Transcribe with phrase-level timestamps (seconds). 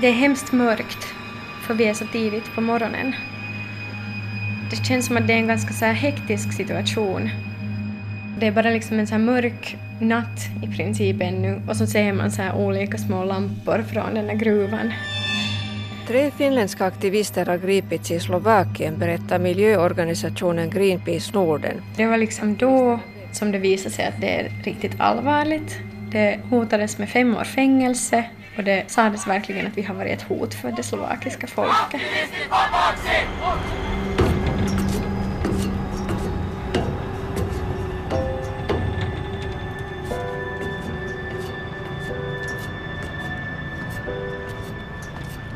[0.00, 1.14] Det är hemskt mörkt,
[1.66, 3.14] för vi är så tidigt på morgonen.
[4.70, 7.30] Det känns som att det är en ganska så här hektisk situation.
[8.40, 12.12] Det är bara liksom en så här mörk natt i princip ännu och så ser
[12.12, 14.92] man så här olika små lampor från den där gruvan.
[16.06, 21.82] Tre finländska aktivister har gripits i Slovakien, berättar miljöorganisationen Greenpeace Norden.
[21.96, 23.00] Det var liksom då
[23.32, 25.78] som det visade sig att det är riktigt allvarligt.
[26.12, 28.24] Det hotades med fem år fängelse
[28.58, 32.00] och det sades verkligen att vi har varit ett hot för det slovakiska folket.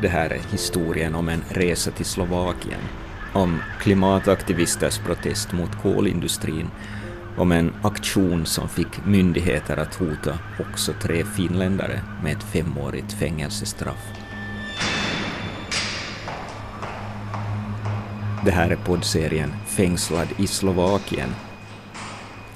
[0.01, 2.79] Det här är historien om en resa till Slovakien,
[3.33, 6.69] om klimataktivisters protest mot kolindustrin,
[7.37, 14.07] om en aktion som fick myndigheter att hota också tre finländare med ett femårigt fängelsestraff.
[18.45, 21.35] Det här är poddserien Fängslad i Slovakien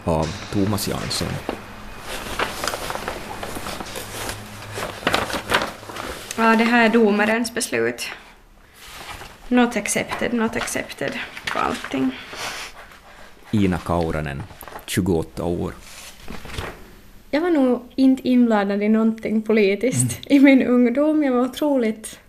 [0.03, 1.27] av Thomas Jansson.
[6.37, 8.09] Ja, det här är domarens beslut.
[9.47, 11.11] Not accepted, not accepted
[11.53, 12.11] på allting.
[13.51, 14.43] Ina Kauranen,
[14.89, 15.73] 28 år.
[17.31, 21.23] Jag var nog inte inblandad i någonting politiskt i min ungdom.
[21.23, 22.19] Jag var otroligt...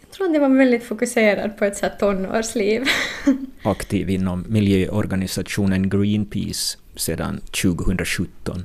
[0.00, 2.84] Jag tror att jag var väldigt fokuserad på ett så här tonårsliv.
[3.62, 8.64] Aktiv inom miljöorganisationen Greenpeace sedan 2017.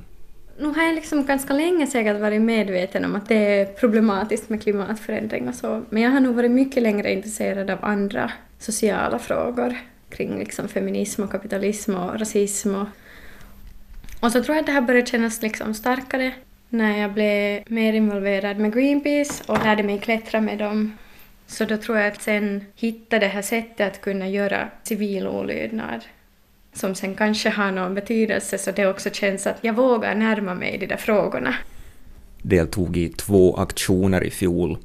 [0.58, 4.62] Nu har jag liksom ganska länge säkert varit medveten om att det är problematiskt med
[4.62, 9.76] klimatförändring och så, men jag har nog varit mycket längre intresserad av andra sociala frågor
[10.16, 12.86] kring liksom feminism och kapitalism och rasism och,
[14.20, 16.32] och så tror jag att det här började kännas liksom starkare
[16.68, 20.96] när jag blev mer involverad med Greenpeace och lärde mig klättra med dem.
[21.46, 26.00] Så då tror jag att sen hitta det här sättet att kunna göra civil olydnad
[26.74, 30.78] som sen kanske har någon betydelse så det också känns att jag vågar närma mig
[30.78, 31.54] de där frågorna.
[32.42, 34.78] Deltog i två aktioner i fjol.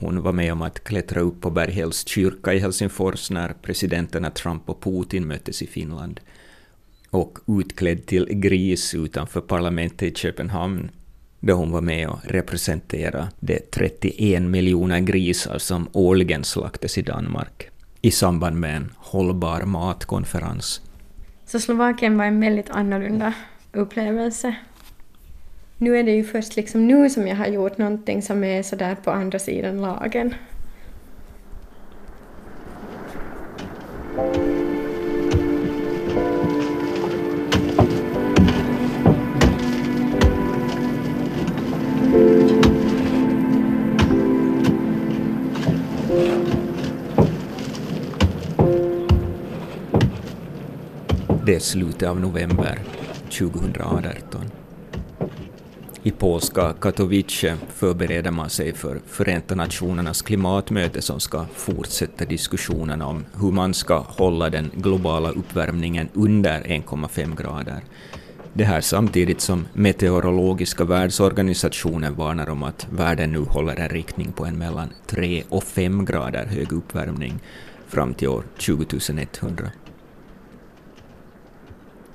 [0.00, 4.70] Hon var med om att klättra upp på Berghälls kyrka i Helsingfors när presidenterna Trump
[4.70, 6.20] och Putin möttes i Finland.
[7.10, 10.90] Och utklädd till gris utanför parlamentet i Köpenhamn
[11.40, 17.70] då hon var med och representerade de 31 miljoner grisar som årligen slaktas i Danmark
[18.00, 20.80] i samband med en hållbar matkonferens.
[21.46, 23.34] Så Slovakien var en väldigt annorlunda
[23.72, 24.56] upplevelse.
[25.82, 28.94] Nu är det ju först liksom nu som jag har gjort någonting som är sådär
[28.94, 30.34] på andra sidan lagen.
[51.46, 52.78] Det är slutet av november
[53.38, 54.59] 2018.
[56.02, 63.24] I polska Katowice förbereder man sig för Förenta Nationernas klimatmöte som ska fortsätta diskussionerna om
[63.40, 67.80] hur man ska hålla den globala uppvärmningen under 1,5 grader.
[68.52, 74.44] Det här samtidigt som Meteorologiska världsorganisationen varnar om att världen nu håller en riktning på
[74.44, 77.38] en mellan 3 och 5 grader hög uppvärmning
[77.88, 79.70] fram till år 2100.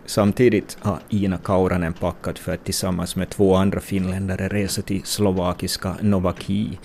[0.06, 5.96] Samtidigt har Ina Kauranen packat för att tillsammans med två andra finländare resa till slovakiska
[6.02, 6.80] Novaki,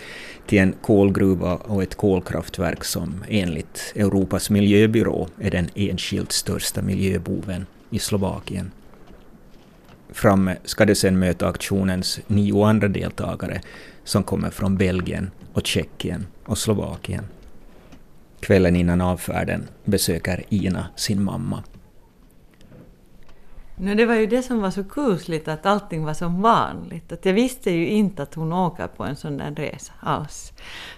[0.47, 7.67] till en kolgruva och ett kolkraftverk som enligt Europas miljöbyrå är den enskilt största miljöboven
[7.91, 8.71] i Slovakien.
[10.13, 13.61] Framme ska de sedan möta aktionens nio andra deltagare
[14.05, 17.25] som kommer från Belgien och Tjeckien och Slovakien.
[18.41, 21.63] Kvällen innan avfärden besöker Ina sin mamma.
[23.83, 27.13] No, det var ju det som var så kusligt, att allting var som vanligt.
[27.13, 30.53] Att jag visste ju inte att hon åker på en sån där resa alls.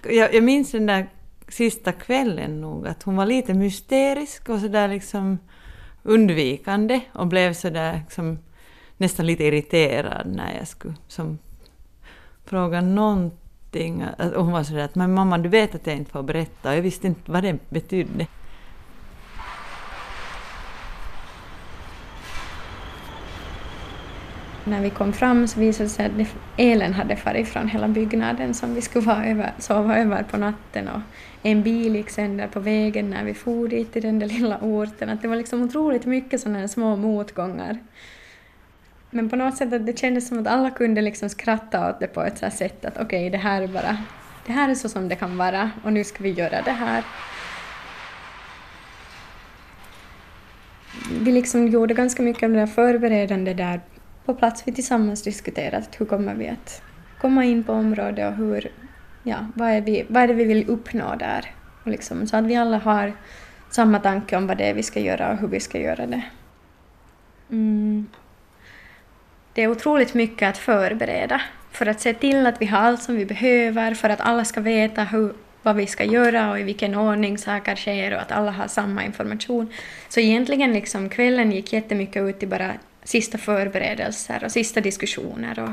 [0.09, 1.09] Jag, jag minns den där
[1.47, 5.37] sista kvällen nog, att hon var lite mysterisk och sådär liksom
[6.03, 8.39] undvikande och blev sådär liksom,
[8.97, 11.37] nästan lite irriterad när jag skulle som,
[12.45, 14.05] fråga någonting.
[14.35, 16.75] Och hon var sådär att men mamma du vet att jag inte får berätta och
[16.75, 18.27] jag visste inte vad det betydde.
[24.65, 28.53] När vi kom fram så visade det sig att elen hade farit från hela byggnaden
[28.53, 31.01] som vi skulle vara över, sova över på natten och
[31.41, 35.09] en bil gick sönder på vägen när vi for dit till den där lilla orten.
[35.09, 37.77] Att det var liksom otroligt mycket sådana små motgångar.
[39.09, 42.07] Men på något sätt att det kändes som att alla kunde liksom skratta åt det
[42.07, 43.97] på ett så sätt att okej, okay, det här är bara
[44.45, 47.03] det här är så som det kan vara och nu ska vi göra det här.
[51.21, 53.81] Vi liksom gjorde ganska mycket av det där förberedande där
[54.25, 54.63] på plats.
[54.65, 56.81] Vi tillsammans diskuterat hur kommer vi att
[57.21, 58.71] komma in på området och hur,
[59.23, 61.51] ja, vad, är vi, vad är det vi vill uppnå där.
[61.83, 63.13] Och liksom, så att vi alla har
[63.69, 66.21] samma tanke om vad det är vi ska göra och hur vi ska göra det.
[67.51, 68.07] Mm.
[69.53, 71.41] Det är otroligt mycket att förbereda
[71.71, 74.61] för att se till att vi har allt som vi behöver, för att alla ska
[74.61, 78.51] veta hur, vad vi ska göra och i vilken ordning saker sker och att alla
[78.51, 79.73] har samma information.
[80.09, 82.71] Så egentligen liksom kvällen gick jättemycket ut i bara
[83.03, 85.69] sista förberedelser och sista diskussioner och,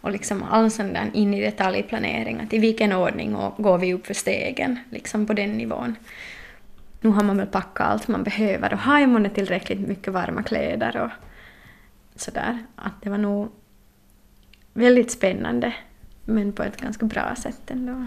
[0.00, 3.94] och liksom all sån där in i detaljplanering, att i vilken ordning och går vi
[3.94, 5.96] upp för stegen, liksom på den nivån.
[7.00, 10.96] Nu har man väl packat allt man behöver och har man tillräckligt mycket varma kläder
[10.96, 11.10] och
[12.20, 12.58] sådär.
[12.76, 13.48] Att det var nog
[14.72, 15.74] väldigt spännande,
[16.24, 18.06] men på ett ganska bra sätt ändå.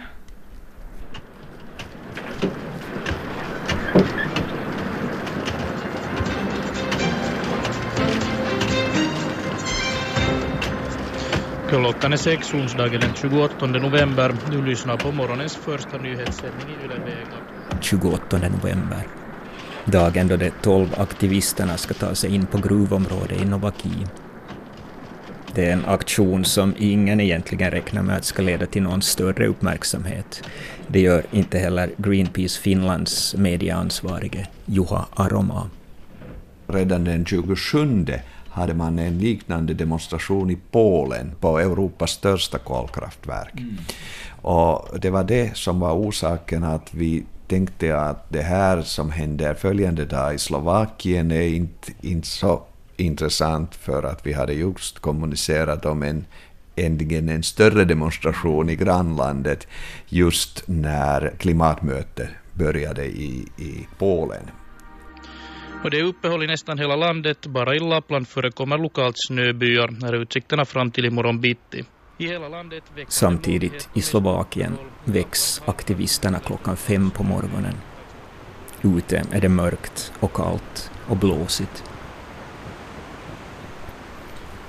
[11.80, 14.36] Klockan är sex onsdagen den 28 november.
[14.52, 17.38] Du lyssnar på morgonens första nyhetssändning i Yle Vega.
[17.82, 19.08] 28 november.
[19.86, 24.06] Dagen då de tolv aktivisterna ska ta sig in på gruvområdet i Novaki.
[25.56, 29.48] Det är en aktion som ingen egentligen räknar med att ska leda till någon större
[29.48, 30.44] uppmärksamhet.
[30.88, 35.70] Det gör inte heller Greenpeace Finlands medieansvarige Juha Aroma.
[36.68, 38.06] Redan den 27
[38.56, 43.54] hade man en liknande demonstration i Polen på Europas största kolkraftverk.
[43.60, 43.78] Mm.
[44.42, 49.54] Och det var det som var orsaken att vi tänkte att det här som händer
[49.54, 52.64] följande dag i Slovakien är inte, inte så
[52.98, 56.26] intressant för att vi hade just kommunicerat om en
[56.76, 59.68] äntligen en större demonstration i grannlandet
[60.08, 64.50] just när klimatmötet började i, i Polen.
[65.84, 67.48] Och det är uppehåll i nästan hela landet.
[67.48, 70.02] Bara i Lappland förekommer lokalt snöbyar.
[70.02, 71.86] Här är utsikterna fram till imorgon bitti.
[73.08, 77.74] Samtidigt i Slovakien väcks aktivisterna klockan fem på morgonen.
[78.82, 81.84] Ute är det mörkt och kallt och blåsigt.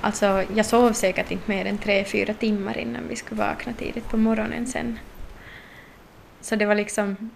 [0.01, 4.09] Alltså, jag sov säkert inte mer än tre, fyra timmar innan vi skulle vakna tidigt
[4.09, 4.99] på morgonen sen.
[6.41, 7.29] Så det var liksom...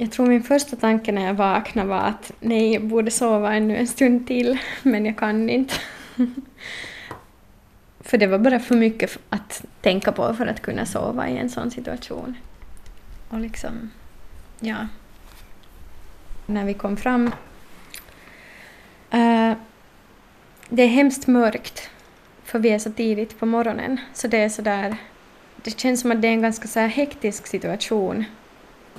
[0.00, 3.76] Jag tror min första tanke när jag vaknade var att nej, jag borde sova ännu
[3.76, 5.74] en stund till, men jag kan inte.
[8.00, 11.50] för det var bara för mycket att tänka på för att kunna sova i en
[11.50, 12.36] sån situation.
[13.28, 13.90] Och liksom,
[14.60, 14.76] ja.
[16.46, 17.26] När vi kom fram
[19.14, 19.52] uh,
[20.68, 21.90] det är hemskt mörkt,
[22.44, 24.00] för vi är så tidigt på morgonen.
[24.14, 24.96] Så det är så där,
[25.56, 28.24] det känns som att det är en ganska så här hektisk situation.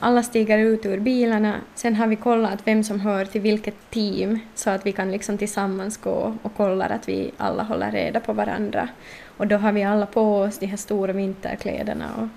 [0.01, 4.39] Alla stiger ut ur bilarna, sen har vi kollat vem som hör till vilket team
[4.55, 8.33] så att vi kan liksom tillsammans gå och kolla att vi alla håller reda på
[8.33, 8.89] varandra.
[9.37, 12.27] Och då har vi alla på oss de här stora vinterkläderna och,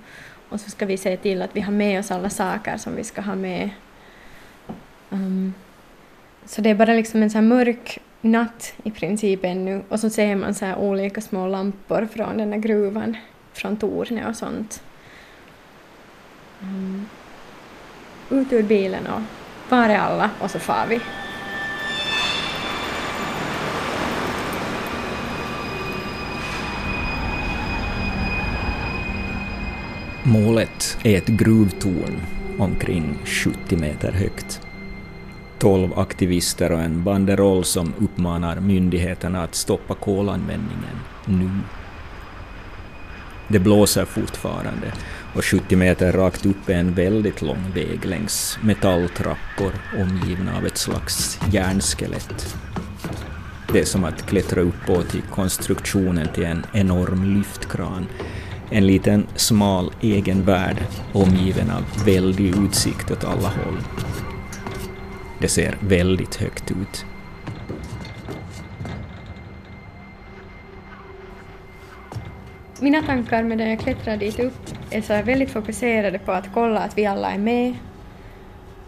[0.53, 3.05] och så ska vi se till att vi har med oss alla saker som vi
[3.05, 3.71] ska ha med.
[5.11, 5.55] Um,
[6.45, 10.11] så det är bara liksom en så här mörk natt i princip ännu och så
[10.11, 13.17] ser man så här olika små lampor från den där gruvan,
[13.53, 14.83] från tornet och sånt.
[16.63, 17.07] Mm.
[18.33, 19.21] Ut ur bilen och
[19.69, 20.31] var är alla?
[20.41, 21.01] Och så far vi.
[30.23, 32.21] Målet är ett gruvtorn
[32.59, 34.61] omkring 70 meter högt.
[35.59, 41.51] Tolv aktivister och en banderoll som uppmanar myndigheterna att stoppa kolanvändningen nu.
[43.49, 44.93] Det blåser fortfarande
[45.35, 50.77] och 70 meter rakt upp är en väldigt lång väg längs metalltrappor omgivna av ett
[50.77, 52.57] slags järnskelett.
[53.73, 58.07] Det är som att klättra uppåt i konstruktionen till en enorm lyftkran.
[58.71, 60.77] En liten smal egen värld
[61.13, 63.79] omgiven av väldig utsikt åt alla håll.
[65.41, 67.05] Det ser väldigt högt ut.
[72.83, 76.99] Mina tankar medan jag klättrar dit upp är så väldigt fokuserade på att kolla att
[76.99, 77.75] vi alla är med,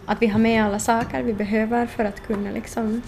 [0.07, 3.03] att vi har med alla saker vi behöver för att kunna liksom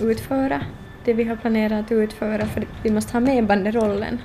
[0.00, 0.62] utföra
[1.04, 4.18] det vi har planerat att utföra, för vi måste ha med banderollen.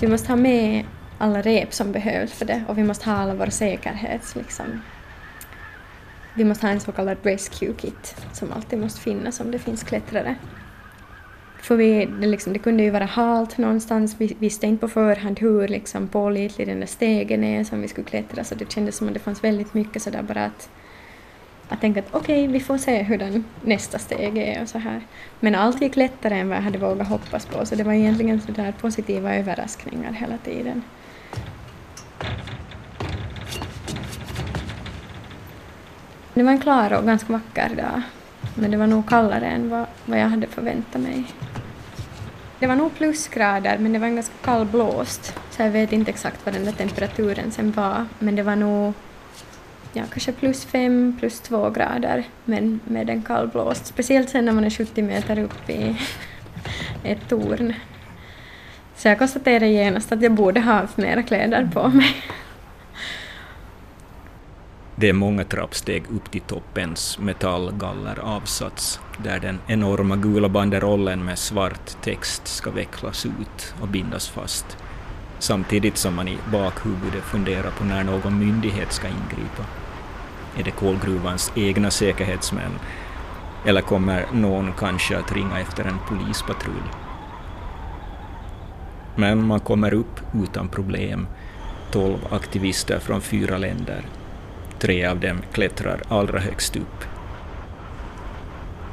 [0.00, 0.84] Vi måste ha med
[1.18, 4.82] alla rep som behövs för det och vi måste ha alla våra säkerhets liksom,
[6.34, 9.82] vi måste ha en så kallad rescue kit som alltid måste finnas om det finns
[9.82, 10.36] klättrare.
[11.64, 15.40] För vi, det, liksom, det kunde ju vara halt någonstans, vi visste inte på förhand
[15.40, 19.08] hur liksom, pålitlig den där stegen är som vi skulle klättra, så det kändes som
[19.08, 20.68] att det fanns väldigt mycket sådär bara att
[21.68, 24.78] att tänka att okej, okay, vi får se hur den nästa steg är och så
[24.78, 25.00] här.
[25.40, 28.40] Men allt gick lättare än vad jag hade vågat hoppas på, så det var egentligen
[28.40, 30.82] så där positiva överraskningar hela tiden.
[36.34, 38.02] Det var en klar och ganska vacker dag,
[38.54, 41.24] men det var nog kallare än vad, vad jag hade förväntat mig.
[42.64, 46.10] Det var nog plusgrader, men det var en ganska kall blåst, så jag vet inte
[46.10, 48.92] exakt vad den där temperaturen sen var, men det var nog
[49.92, 53.86] ja, kanske plus fem, plus två grader, men med en kall blåst.
[53.86, 55.96] Speciellt sen när man är 70 meter upp i
[57.04, 57.74] ett torn.
[58.96, 62.16] Så jag konstaterade genast att jag borde ha haft mera kläder på mig.
[64.96, 72.02] Det är många trappsteg upp till toppens metallgalleravsats, där den enorma gula banderollen med svart
[72.02, 74.76] text ska vecklas ut och bindas fast,
[75.38, 79.64] samtidigt som man i bakhuvudet funderar på när någon myndighet ska ingripa.
[80.58, 82.72] Är det kolgruvans egna säkerhetsmän?
[83.66, 86.88] Eller kommer någon kanske att ringa efter en polispatrull?
[89.16, 91.26] Men man kommer upp utan problem.
[91.90, 94.04] Tolv aktivister från fyra länder.
[94.84, 97.04] Tre av dem klättrar allra högst upp.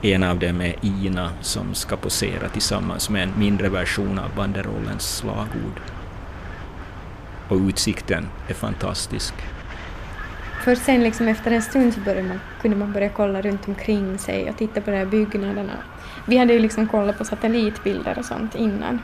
[0.01, 5.17] En av dem är Ina som ska posera tillsammans med en mindre version av banderollens
[5.17, 5.81] slagord.
[7.49, 9.33] Och utsikten är fantastisk.
[10.63, 14.17] Först sen liksom efter en stund så började man, kunde man börja kolla runt omkring
[14.17, 15.77] sig och titta på de här byggnaderna.
[16.27, 19.01] Vi hade ju liksom kollat på satellitbilder och sånt innan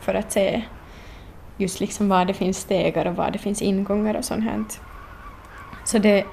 [0.00, 0.62] för att se
[1.56, 4.64] just liksom var det finns stegar och var det finns ingångar och sånt här.
[5.84, 6.24] Så det,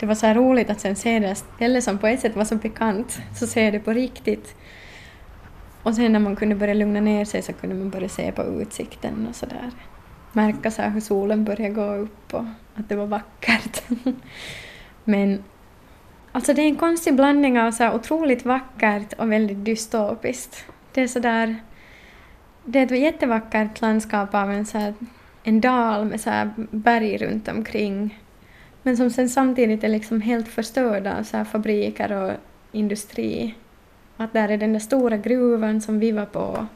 [0.00, 2.44] det var så här roligt att sen se det stället som på ett sätt var
[2.44, 4.54] så bekant, så se det på riktigt.
[5.82, 8.42] Och sen när man kunde börja lugna ner sig så kunde man börja se på
[8.42, 9.70] utsikten och sådär
[10.32, 12.44] märka så hur solen började gå upp och
[12.74, 13.82] att det var vackert.
[15.04, 15.44] Men
[16.32, 20.64] alltså det är en konstig blandning av så här otroligt vackert och väldigt dystopiskt.
[20.92, 21.56] Det är så där,
[22.64, 24.94] det är ett jättevackert landskap av en, så här,
[25.42, 28.18] en dal med så här berg runt omkring
[28.82, 32.32] men som sen samtidigt är liksom helt förstörda av så här fabriker och
[32.72, 33.54] industri.
[34.16, 36.66] Att där är den där stora gruvan som vi var på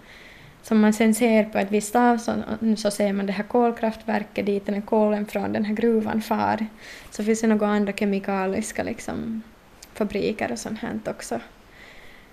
[0.65, 2.45] som man sen ser på ett visst avstånd
[2.77, 6.67] så ser man det här kolkraftverket dit den kolen från den här gruvan far.
[7.11, 9.43] Så finns det några andra kemikaliska liksom,
[9.95, 11.41] fabriker och sånt här också.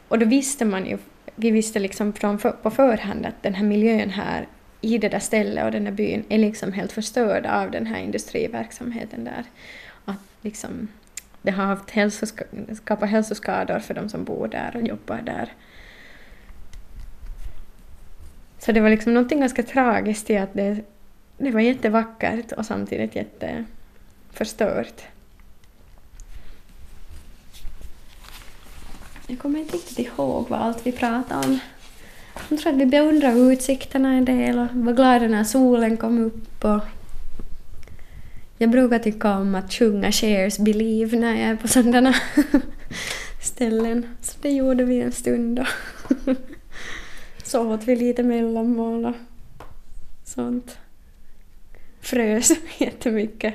[0.08, 0.98] Och då visste man ju,
[1.36, 4.48] vi visste liksom från för, på förhand att den här miljön här
[4.82, 8.00] i det där stället och den där byn är liksom helt förstörd av den här
[8.00, 9.44] industriverksamheten där.
[10.06, 10.88] Att liksom,
[11.42, 15.54] det har haft hälsoska, skapat hälsoskador för de som bor där och jobbar där.
[18.60, 20.82] Så det var liksom någonting ganska tragiskt i att det,
[21.38, 25.02] det var jättevackert och samtidigt jätteförstört.
[29.28, 31.60] Jag kommer inte riktigt ihåg vad allt vi pratade om.
[32.50, 36.66] Jag tror att vi beundrade utsikterna en del och var glada när solen kom upp.
[36.66, 36.80] Och
[38.58, 42.16] jag brukar tycka om att sjunga Shares Believe när jag är på sådana
[43.42, 44.16] ställen.
[44.22, 45.66] Så det gjorde vi en stund då.
[47.44, 49.16] så åt vi lite mellanmål och
[50.24, 50.78] sånt.
[52.02, 53.54] Frös jättemycket.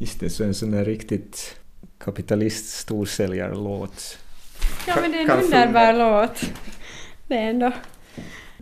[0.00, 1.56] Just det, så en sån där riktigt
[1.98, 4.18] kapitalist storsäljarlåt.
[4.86, 6.40] Ja men det är en underbar låt.
[7.32, 7.72] Det är ändå...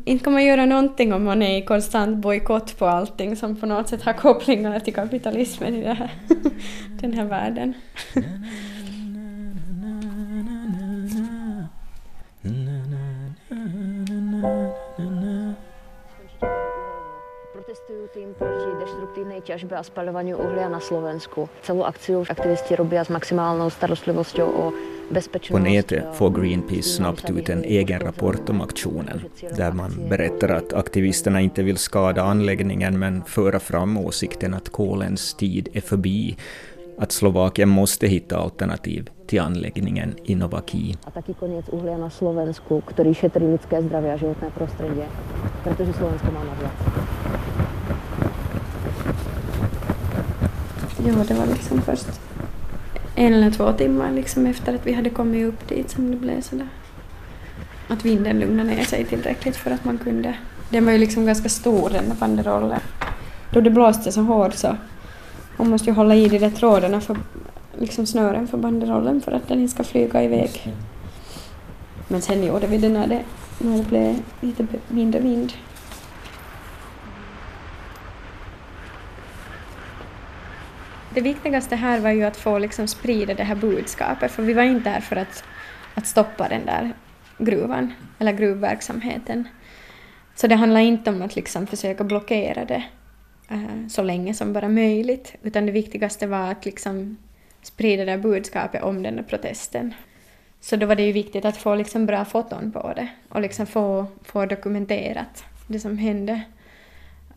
[0.05, 3.67] Inte kan man göra någonting om man är i konstant bojkott på allting som på
[3.67, 6.11] något sätt har kopplingar till kapitalismen i det här,
[7.01, 7.75] den här världen.
[17.55, 21.51] Protestujú tým proti deštruktívnej ťažbe a spaľovaniu uhlia na Slovensku.
[21.67, 24.65] Celú akciu aktivisti robia s maximálnou starostlivosťou o
[25.51, 29.21] På nätet får Greenpeace snabbt ut en egen rapport om aktionen,
[29.57, 35.35] där man berättar att aktivisterna inte vill skada anläggningen men föra fram åsikten att kolens
[35.35, 36.37] tid är förbi
[36.99, 40.97] att Slovakien måste hitta alternativ till anläggningen i Novaki.
[41.05, 45.07] A taký koniec uhlia na Slovensku, ktorý šetrí ľudské zdravie a životné prostredie,
[45.65, 46.77] pretože Slovensko má na viac.
[51.01, 52.30] Jo, det var liksom först
[53.21, 56.41] en eller två timmar liksom efter att vi hade kommit upp dit som det blev
[56.41, 56.69] sådär.
[57.89, 60.35] Att vinden lugnade ner sig tillräckligt för att man kunde...
[60.71, 62.81] Den var ju liksom ganska stor den där banderollen.
[63.53, 64.77] Då det blåste så hårt så
[65.57, 67.17] man måste ju hålla i de där trådarna för
[67.79, 70.75] liksom snören för banderollen för att den inte ska flyga iväg.
[72.09, 73.23] Men sen gjorde vi det när det,
[73.59, 75.53] när det blev lite mindre vind.
[81.15, 84.63] Det viktigaste här var ju att få liksom sprida det här budskapet, för vi var
[84.63, 85.45] inte där för att,
[85.95, 86.93] att stoppa den där
[87.39, 89.49] gruvan, eller gruvverksamheten.
[90.35, 92.83] Så det handlar inte om att liksom försöka blockera det
[93.53, 97.17] uh, så länge som bara möjligt, utan det viktigaste var att liksom
[97.63, 99.95] sprida det här budskapet om den där protesten.
[100.61, 103.67] Så då var det ju viktigt att få liksom bra foton på det och liksom
[103.67, 106.41] få, få dokumenterat det som hände.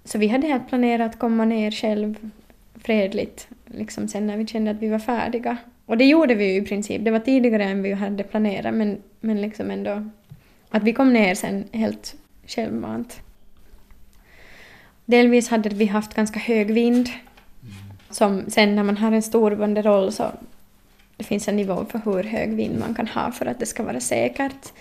[0.04, 2.32] Så vi hade helt planerat att komma ner själv
[2.76, 5.58] fredligt liksom sen när vi kände att vi var färdiga.
[5.86, 7.06] Och det gjorde vi ju i princip.
[7.06, 10.10] Det var tidigare än vi hade planerat men, men liksom ändå
[10.70, 12.16] att vi kom ner sen helt
[12.48, 13.22] självmant.
[15.06, 17.10] Delvis hade vi haft ganska hög vind.
[18.10, 20.32] Som sen när man har en stor banderoll så
[21.18, 23.84] det finns en nivå för hur hög vind man kan ha för att det ska
[23.84, 24.74] vara säkert.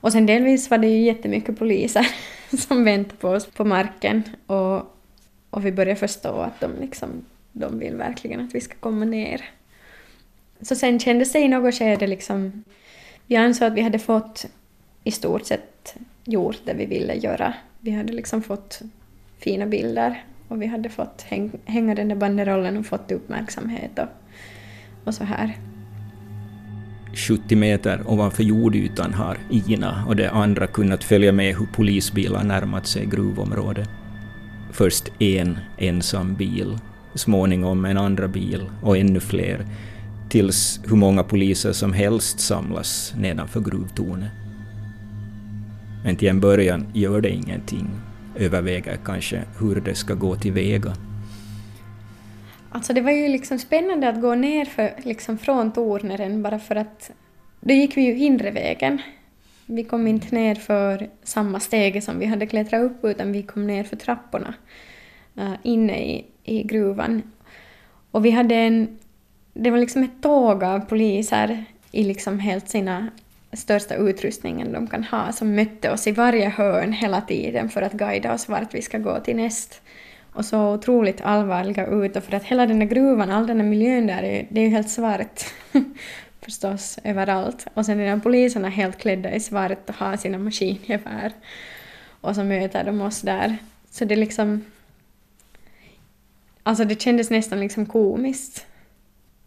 [0.00, 2.06] Och sen delvis var det ju jättemycket poliser
[2.58, 4.76] som väntade på oss på marken och,
[5.52, 9.44] och vi började förstå att de, liksom, de vill verkligen att vi ska komma ner.
[10.60, 12.64] Så sen kändes det i något skede liksom...
[13.26, 14.46] Vi ansåg att vi hade fått
[15.04, 17.54] i stort sett gjort det vi ville göra.
[17.80, 18.80] Vi hade liksom fått
[19.38, 24.08] fina bilder och vi hade fått häng, hänga den där banderollen och fått uppmärksamhet och,
[25.04, 25.56] och så här.
[27.14, 32.86] 70 meter ovanför jordytan har Ina och de andra kunnat följa med hur polisbilar närmat
[32.86, 34.01] sig gruvområdet.
[34.72, 36.78] Först en ensam bil,
[37.14, 39.66] småningom en andra bil och ännu fler,
[40.30, 44.30] tills hur många poliser som helst samlas nedanför gruvtornet.
[46.04, 47.90] Men till en början gör det ingenting,
[48.36, 50.92] överväger kanske hur det ska gå tillväga.
[52.70, 56.76] Alltså det var ju liksom spännande att gå ner för, liksom från Torneren bara för
[56.76, 57.10] att
[57.60, 59.02] då gick vi ju inre vägen.
[59.66, 63.66] Vi kom inte ner för samma stege som vi hade klättrat upp utan vi kom
[63.66, 64.54] ner för trapporna
[65.38, 67.22] uh, inne i, i gruvan.
[68.10, 68.98] Och vi hade en...
[69.54, 73.08] Det var liksom ett tåg av poliser i liksom helt sina
[73.52, 77.92] största utrustningen de kan ha som mötte oss i varje hörn hela tiden för att
[77.92, 79.80] guida oss vart vi ska gå till näst.
[80.32, 83.64] Och så otroligt allvarliga ut och för att hela den där gruvan, all den där
[83.64, 85.44] miljön där, är, det är ju helt svart
[86.42, 87.66] förstås överallt.
[87.74, 91.32] Och sen är de poliserna helt klädda i svart och har sina maskingevär.
[92.20, 93.56] Och så möter de oss där.
[93.90, 94.64] Så det liksom...
[96.62, 98.66] Alltså det kändes nästan liksom komiskt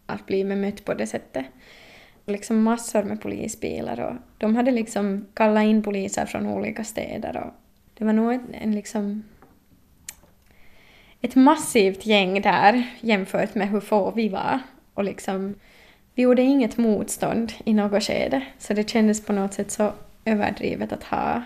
[0.06, 1.46] att bli bemött på det sättet
[2.26, 7.54] liksom massor med polisbilar och de hade liksom kallat in poliser från olika städer och
[7.94, 9.24] det var nog en, en liksom
[11.22, 14.60] ett massivt gäng där jämfört med hur få vi var
[14.94, 15.56] och liksom
[16.16, 19.94] vi gjorde inget motstånd i något skede så det kändes på något sätt så
[20.26, 21.44] överdrivet att ha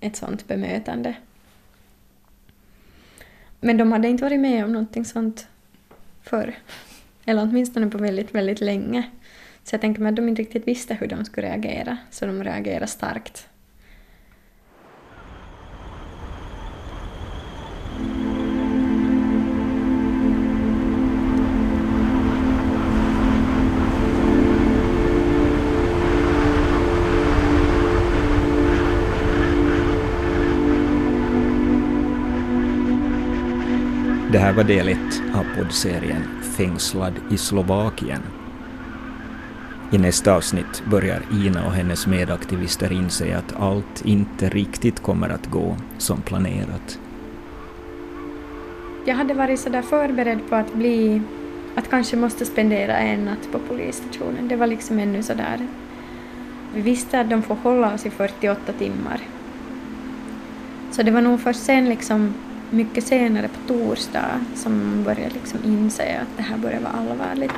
[0.00, 1.14] ett sånt bemötande.
[3.60, 5.46] Men de hade inte varit med om någonting sånt
[6.22, 6.54] förr.
[7.24, 9.10] Eller åtminstone på väldigt, väldigt länge.
[9.64, 12.44] Så jag tänker mig att de inte riktigt visste hur de skulle reagera, så de
[12.44, 13.49] reagerade starkt.
[34.50, 38.22] Här var del ett av poddserien Fängslad i Slovakien
[39.92, 45.46] i nästa avsnitt börjar Ina och hennes medaktivister inse att allt inte riktigt kommer att
[45.46, 46.98] gå som planerat.
[49.04, 51.22] Jag hade varit sådär förberedd på att bli...
[51.74, 54.48] att kanske måste spendera en natt på polisstationen.
[54.48, 55.66] Det var liksom ännu sådär...
[56.74, 59.20] Vi visste att de får hålla oss i 48 timmar.
[60.90, 62.34] Så det var nog först sen, liksom,
[62.70, 67.52] mycket senare på torsdag, som man började liksom inse att det här började vara allvarligt.